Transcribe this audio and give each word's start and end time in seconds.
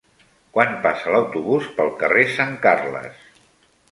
Quan 0.53 0.71
passa 0.85 1.11
l'autobús 1.15 1.69
pel 1.79 1.93
carrer 2.01 2.25
Sant 2.37 2.57
Carles? 2.65 3.23